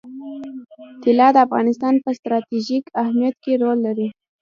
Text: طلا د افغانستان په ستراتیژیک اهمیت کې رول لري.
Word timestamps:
طلا 1.03 1.27
د 1.33 1.37
افغانستان 1.45 1.93
په 2.03 2.09
ستراتیژیک 2.17 2.85
اهمیت 3.01 3.35
کې 3.43 3.53
رول 3.61 3.77
لري. 3.87 4.07